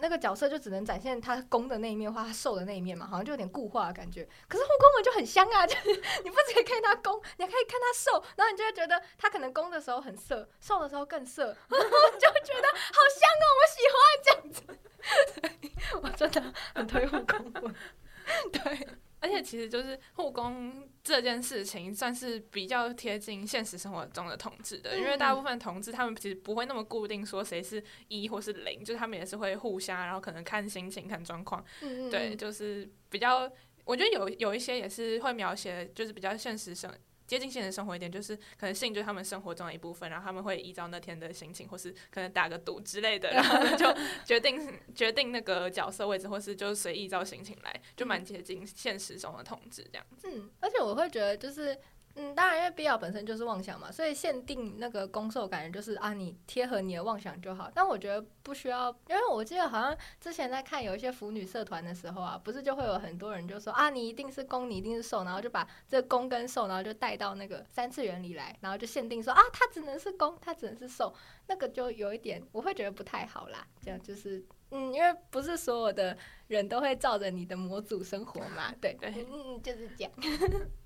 [0.00, 4.28] 那个角色就只能展现他攻的那一面或他受的那一面嘛，好像就有点固化的感觉。
[4.48, 5.90] 可是护宫文就很香啊， 就是
[6.24, 14.62] 你不只可以看他攻，你还可以看他受，然后你就会觉得他可能攻的时候很色，受的时候更色，就觉得好香哦，我喜欢这样子。
[16.02, 17.74] 我真的很推护宫文。
[18.52, 18.88] 对，
[19.20, 33.50] 而且其实就是护工这件事情，算是比较贴近现实生活中的同志的，因为大部分同志他们其实不会那么固定说谁是一或是零，就是他们也是会互相，然后可能看心情、看状况，嗯对，就是比较，
[33.84, 36.92] 我觉得有有一些也是会描写，就是比较现实生。
[37.28, 43.86] 接近现实生活一点，就是可能性就是他们生活中的一部分，然后他们会依照那天的心情，或是可能打个赌之类的，然后就
[44.26, 50.06] 决定决定那个角色位置，或是就随意照心情来，就蛮接近现实中的同志这样。
[50.24, 51.78] 嗯，而且我会觉得就是。
[52.20, 57.70] 嗯，当然，因为 BL 本身就是妄想嘛，所以限定那个攻受感觉就是啊，你贴合你的妄想就好。
[57.72, 71.14] 但我觉得不需要，因为我记得好像之前在看有一些腐女社团的时候啊，不是就会有很多人就说啊，你一定是攻，你一定是受，然后就把这攻跟受，然后就带到那个三次元里来，然后就限定说啊，他只能是攻，他只能是受，
[71.46, 73.64] 那个就有一点我会觉得不太好啦。
[73.80, 80.12] 这样就是嗯，因为不是所有的人都会照着你的模组生活嘛，对对嗯，就是这样。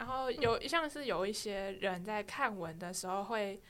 [0.00, 3.60] 然后有像是有一些人在看文的时候会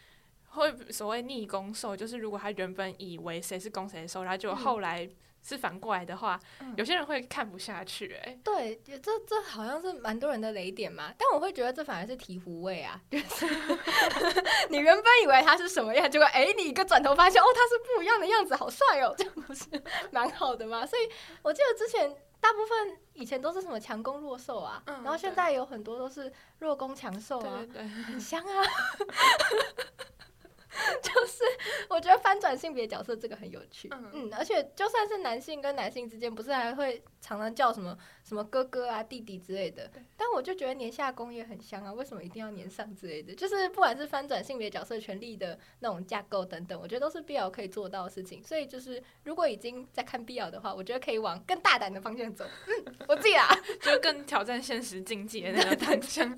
[0.51, 4.63] 会所谓逆攻受，就是如果他原本以为谁是攻谁受，然后结果嗯。
[4.63, 5.11] 后来
[5.43, 13.47] 是反过来的话，嗯有些人会看不下去、欸，对，这这好像是蛮多人的雷点嘛，但我会觉得这反而是醍醐味啊， 就是
[14.71, 19.65] 你原本以为他是什么样，结果哎，你一个转头发现哦，他是不一样的样子，好帅哦， 这样不是
[20.11, 20.85] 蛮好的吗？
[20.87, 21.03] 所以
[21.43, 27.89] 我记得之前大部分以前都是什么强攻弱受啊，嗯然后现在有很多都是弱攻强受啊对，对对。
[28.05, 28.65] 很香啊。
[31.03, 31.43] 就是
[31.89, 34.11] 我觉得翻转性别角色这个很有趣，嗯。
[34.13, 37.97] 嗯而且就算是男性跟男性之间，不是还会常常叫什么
[38.31, 43.35] 什么哥哥啊、弟弟之类的，但我就觉得年下攻也很香啊，为什么一定要年上之类的？
[43.35, 48.41] 就是不管是翻转性别角色权利的那种架构等等，我觉得都是 BL 可以做到的事情。
[48.45, 52.45] 所以就是如果已经在看 BL 的话，我觉得可以往更大胆的方向走。
[52.69, 53.49] 嗯， 我自己啦，
[53.83, 56.33] 就更挑战现实境界的那个方向。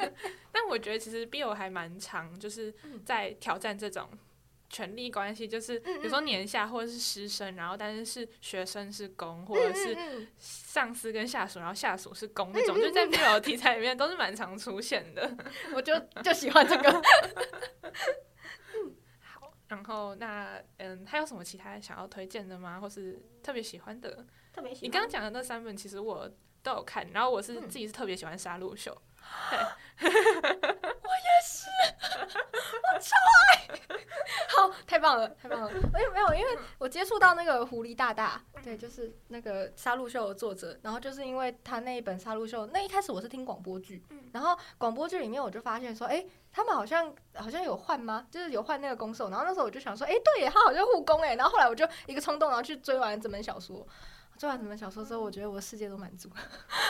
[0.51, 2.73] 但我觉得其实 BL 还蛮长，就是
[3.05, 4.09] 在挑战这种
[4.73, 15.27] 权力关系，就是比如说年下或者是师生，然后但是是学生是公，或者是上司跟下属，然后下属是公那种，就在 BL 题材里面都是蛮常出现的。
[15.39, 15.93] 嗯 我就
[16.25, 16.91] 就喜欢这个。
[19.21, 22.81] 好然后那嗯，还有什么其他想要推荐的吗？
[22.81, 24.27] 或是特别喜欢的？
[24.55, 26.31] 特别喜欢你刚刚讲的那三本，其实我
[26.63, 28.91] 都有看，然后我是嗯自己是特别喜欢《杀戮秀》。
[34.57, 35.71] 好，太棒了，太棒了！
[35.71, 48.27] 因为没有，因为我接触到那个狐狸大大，对，就是那个《杀戮秀》的作者，然后就是因为他那一本《杀戮秀》，那一开始我是听广播剧，然后广播剧里面我就发现说，哎、他们好像好像有换吗？
[48.31, 53.87] 就是有换那个攻受，然后那时候我就想说，哎、对耶，他好像护工哎，然后后来我就一个冲动，然后去追完整本小说。
[54.43, 56.37] 追完整本小说之后，我觉得我的世界都满足了，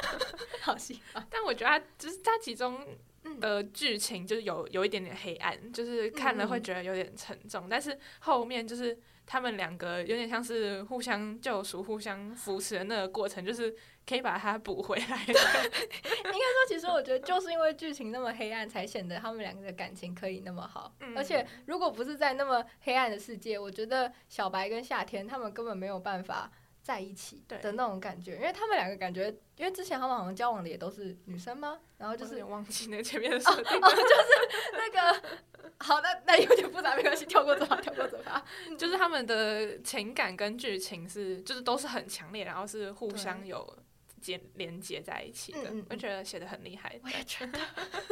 [0.63, 1.23] 好喜欢。
[1.29, 2.81] 但我觉得它就是它其中
[3.25, 13.77] 嗯的剧情就是有有一点点黑暗，就是看了会觉得有点沉重，但是后面就是他们两个有点像是互相救赎、互相扶持的那个过程，就是
[14.09, 15.05] 可以把它补回来。
[15.29, 20.95] 应该说，其实我觉得就是因为剧情那么黑暗，才显得他们两个的感情可以那么好。
[21.01, 26.51] 嗯而且如果不是在那么黑暗的世界，我觉得小白跟夏天他们根本没有办法
[26.83, 31.79] 在一起的那种感觉，因为他们两个感觉，因为之前他们好像交往的也都是女生吗？
[31.97, 35.23] 然后就是忘记那前面的设定，那个，
[35.79, 38.45] 好，那那有点复杂，没关系，跳过这吧， 跳过这吧。
[38.77, 43.79] 就是他们的情感跟剧情是，就是都是很强烈，然后是互相有
[44.21, 45.73] 接连接在一起的。
[45.89, 46.99] 我觉得写的很厉害。
[47.05, 47.59] 我也觉得，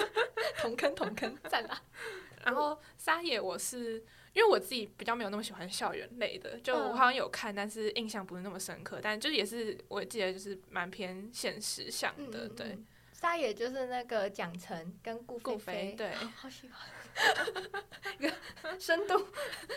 [0.62, 1.82] 同坑同坑，赞啦！
[2.44, 9.00] 然后撒野，我是因为我自己比较没有那么喜欢校园类的，就嗯我好像有看，但是印象不是那么深刻。
[9.02, 12.68] 但就是也是我记得就是蛮偏现实向的，对。
[12.68, 16.88] 嗯，沙野就是那个蒋晨跟顾顾飞对 好喜欢，
[18.18, 18.32] 一个
[18.78, 19.26] 深度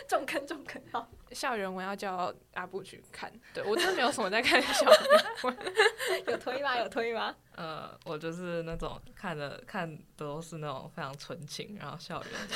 [0.08, 5.56] 重坑重坑，好，校园文要叫阿布去看，对我真的没有什么在看校园文。
[6.28, 6.76] 有推吗？
[6.76, 7.34] 有推吗？
[7.56, 12.54] 呃，我就是那种看的看的都是那种非常纯情，然后校园的。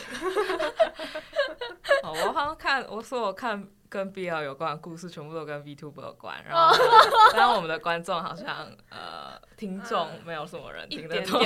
[2.03, 6.45] 哦，我好像看，我说我看跟 BL 有关的故事，全部都跟 VTuber 有关。
[6.45, 6.76] 然后，
[7.35, 11.41] 然后我们的观众好像呃，听众没有什么人听得懂。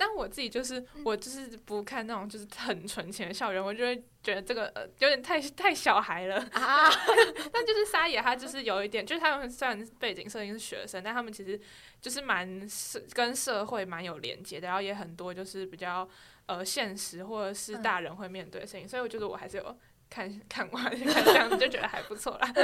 [0.00, 6.36] 但我自己就是我就是不看那种就是很纯情的校园，我就会觉得这个呃有点太太小孩了。
[6.52, 6.88] 啊，
[7.52, 11.60] 但就是沙野他就是有一点，就是他们虽然背景设定是学生，但他们其实
[12.00, 16.08] 就是蛮社跟社会蛮有连接的，然后也很多就是比较
[16.46, 19.78] 呃现实或者是大人会面对的事情，所以我觉得我还是有
[20.08, 22.48] 看看完看这样子就觉得还不错啦。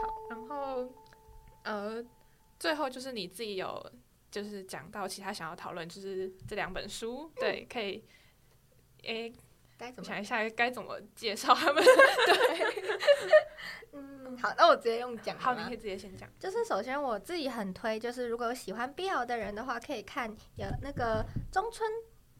[0.00, 0.88] 好，然后
[1.64, 2.00] 呃
[2.60, 3.92] 最后就是你自己有
[4.34, 8.04] 就是讲到其他想要讨论，就是这两本书，对，可以
[9.04, 9.32] 诶。
[9.76, 10.08] 该怎么？
[10.08, 11.82] 想一下该怎么介绍他们。
[11.84, 12.84] 对
[13.92, 16.28] 嗯，好，那我直接用讲的好，吗你可以直接先讲。
[16.38, 21.90] 就是首先我自己很推，就是如果有喜欢 BL 的人的话，可以看有那个中村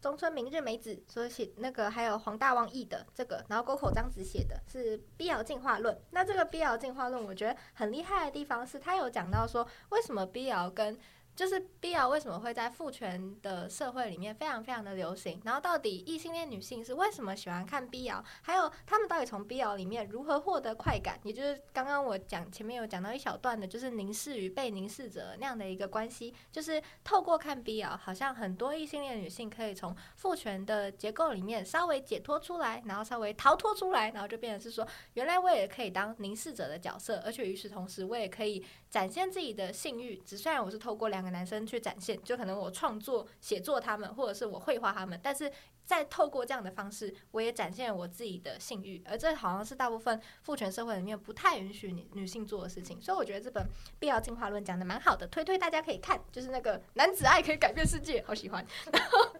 [0.00, 6.00] 中村明日美子所写那个，还有黄大旺译的这个，然后沟口章子写的是 BL 进化论。
[6.12, 10.96] 那这个 BL 进化论，我觉得很厉害的地方是，他有讲到说为什么 BL 跟
[11.34, 15.40] 就是 BL 为什么会在父权的社会里面非常非常的流行？
[15.44, 18.22] 然后到底异性恋女性是为什么喜欢看 BL？
[18.42, 21.18] 还有他们到底从 BL 里面如何获得快感？
[21.24, 38.64] 也就是刚刚我讲前面有讲到一小段的，就是凝视与被凝视者那样的一个关系，就是透过看 BL，好像很多异性恋女性可以从父权的结构里面稍微解脱出来，然后稍微逃脱出来，然后就变成是说，原来我也可以当凝视者的角色，而且与此同时，我也可以
[38.94, 40.16] 展现自己的性欲。
[40.18, 45.50] 只虽然我是透过两个男生去展现，就可能我创作、写作他们，或者是我绘画他们，但是
[45.84, 53.02] 在透过这样的方式，我也展现了我自己的性欲，而这好像是大部分父权社会里面不太允许女女性做的事情。
[53.02, 53.64] 所以我觉得这本
[53.98, 58.64] 《必要进化论》讲的蛮好的，推推大家可以看，就是那个男子爱可以改变世界，好喜欢。
[58.92, 59.34] 然后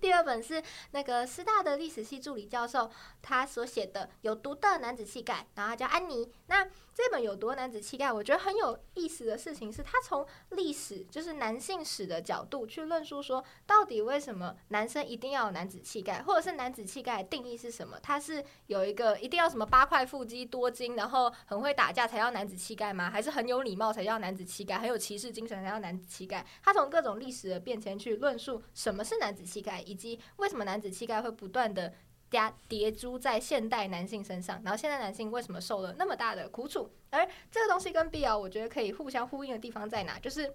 [0.00, 0.60] 第二本是
[0.90, 2.90] 那个师大的历史系助理教授
[3.22, 6.28] 他所写的《有毒的男子气概》，然后他叫安妮。
[6.48, 17.98] 那这本《有毒的男子气概》，我觉得很有意思的事情是，他从历史就是男性史的角度去论述说，到底为什么男生一定要有男子气概，或者是男子气概的定义是什么？
[18.02, 23.08] 他是有一个一定要什么八块腹肌、多金，然后很会打架才叫男子气概吗？
[23.08, 26.46] 还是很有礼貌才叫男子气概，很有骑士精神才叫男子气概？
[26.62, 31.94] 他从各种历史的变迁去论述什么是男子气概，以及为什么男子气概会不断的。
[32.32, 36.90] 加叠珠在现代男性身上，然后现代男性为什么受了那么大的苦楚？
[37.10, 40.18] 而这个东西跟 BL 我觉得可以互相呼应的地方在哪？
[40.18, 40.50] 就是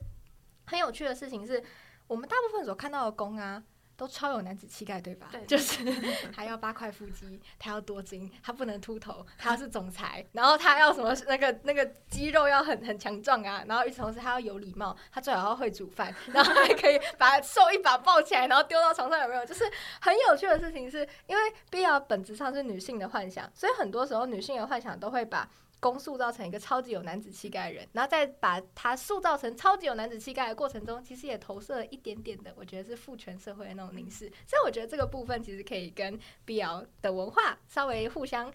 [0.65, 1.63] 很有趣的事情是，
[2.07, 3.63] 我们大部分所看到的攻啊，
[3.97, 5.27] 都超有男子气概，对吧？
[5.31, 5.83] 对就是
[6.31, 19.43] 他要八块腹肌，他要多金，他不能秃头，他要是总裁，然后他要什么那个那个肌肉要很很强壮啊，然后与此同时他要有礼貌，他最好要会煮饭， 然后还可以把瘦一把抱起来，然后丢到床上，有没有？
[19.43, 19.63] 就是
[19.99, 21.41] 很有趣的事情是，因为
[21.71, 25.49] BL 本质上是女性的幻想，所以很多时候女性的幻想都会把。
[25.79, 34.27] 攻塑造成一个超级有男子气概的人，然后再把他塑造成超级有男子气概的过程中，其实也投射了一点点的，我觉得是父权社会的那种凝视。
[34.45, 38.51] 所以我觉得这个部分其实可以跟 BL 的文化稍微互相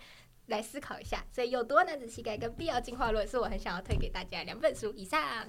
[0.47, 1.25] 来思考一下。
[1.31, 5.47] 所以有多男子气概跟 BL 进化论是我很想要推给大家两本书以上。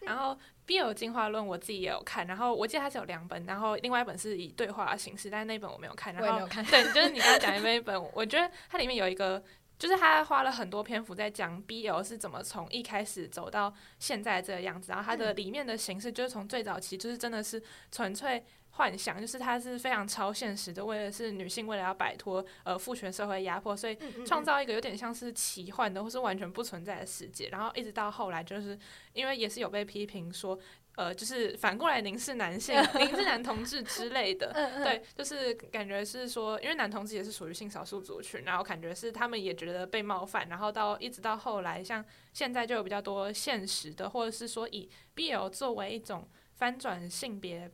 [0.00, 0.30] 然后
[0.64, 6.14] 《BL 进化论》我自己也有看，然后我记得它是有两本，然后另外一本是以对话的形式，但是那本我没有看。
[6.14, 6.64] 然后没有看。
[6.66, 9.42] 对，就是你刚刚讲的那一本，我觉得它里面有一个，
[9.78, 17.62] 就是他花了很多篇幅在讲 BL 是怎么从一开始走到现在这个样子，然后它的里面的形式就是从最早期就是真的是
[17.92, 28.78] 纯粹幻想，就是它是非常超现实的，为了是女性为了要摆脱呃父权社会压迫，所以创造一个有点像是奇幻的或是完全不存在的世界，然后一直到后来，就是
[29.12, 30.58] 因为也是有被批评说，
[30.98, 34.52] 呃，就是反过来您是男性、您是男同志之类的。
[34.82, 47.70] 对，就是感觉是说，因为男同志也是属于性少数族群，然后感觉是他们也觉得被冒犯，然后到一直到后来，像现在就有比较多现实的，或者是说以 BL 作为一种翻转性别。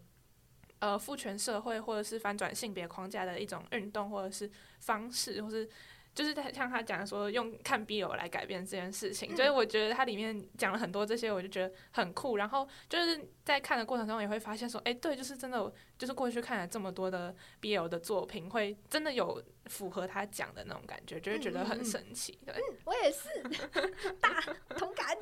[0.80, 4.50] 呃，父权社会或者是翻转性别框架的一种运动，或者是
[4.80, 5.66] 方式，或是
[6.14, 12.36] 就是他像他讲说用看 BL 来改变这件事情，所以我觉得他里面讲了很多这些，我就觉得很酷。
[12.36, 22.38] 然后就是在看的过程中也会发现说，哎、对，就是真的，就是过去看了这么多的 BL 的作品，会真的有符合他讲的那种感觉，就会觉得很嗯嗯嗯神奇。
[22.44, 23.28] 对，我也是
[24.20, 24.40] 大
[24.76, 25.06] 同感。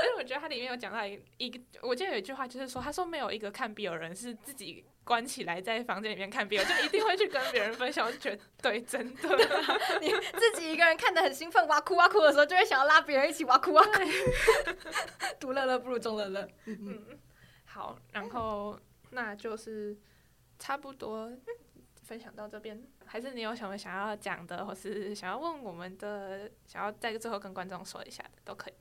[0.00, 8.06] 而且我觉得它里面有讲到一一个，我记得有一句话就是说，他说没有一个看 BL 人是自己关起来在房间里面看 BL，就一定会去跟别人分享。
[8.06, 9.28] 我就觉得对，真的。
[10.00, 13.92] 你自己一个人看的很兴奋，哇哭哇哭的时候，就会想要拉别人一起哇哭哇哭。
[15.40, 16.48] 独乐乐不如众乐乐。
[16.66, 17.04] 嗯，
[17.64, 18.78] 好，然后
[19.10, 19.96] 那就是
[20.58, 21.30] 差不多
[22.02, 28.72] 分享到这边，还是你有什么想要讲的，或是想要问我们的，想要在最后跟观众说一下的，都可以。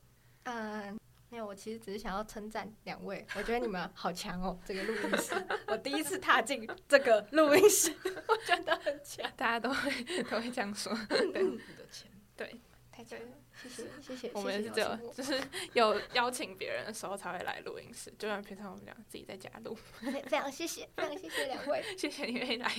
[0.44, 0.98] 嗯，
[1.30, 5.36] 没有，我其实只是想要称赞两位，我觉得你们好强哦，这个录音室，
[5.68, 7.94] 我第一次踏进这个录音室，
[8.30, 9.30] 我觉得很强。
[9.36, 12.60] 大家都会都会这样说，对你的钱，对，
[12.92, 13.26] 太强了，
[13.62, 14.32] 谢谢 谢谢。
[14.34, 15.42] 我们是只有就是
[15.74, 19.76] 有邀请别人的时候才会来录音室，就像平常我们俩自己在家录。
[20.00, 21.84] 非非常谢谢，非常谢谢两位。
[21.98, 22.72] 谢谢你愿意来。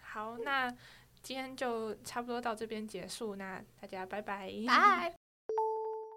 [0.00, 0.70] 好，那
[1.22, 4.50] 今天就差不多到这边结束，那大家拜拜。
[4.66, 5.14] 拜。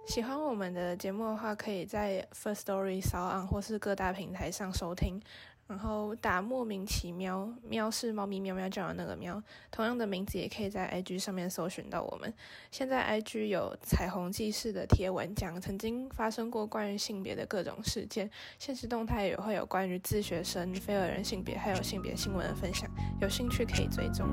[0.08, 5.20] 喜欢我们的节目的话，可以在 First Story、s o n 或是各大平台上收听。
[5.68, 9.42] 然后打莫名其妙，喵是猫咪喵喵叫的那个喵，
[9.72, 12.32] 同样的名字也可以在 IG 上面搜寻到我们。
[12.70, 22.90] 现在 IG 有彩虹记事的贴文，讲曾经发生过关于性别的各种事件，现实动态也会有关于自学生、非二人性别还有性别新闻的分享，
[23.20, 24.28] 有兴趣可以追踪。